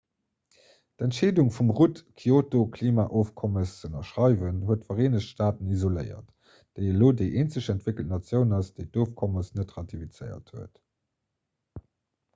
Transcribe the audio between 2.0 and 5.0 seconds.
d'kyoto-klimaofkommes ze ënnerschreiwen huet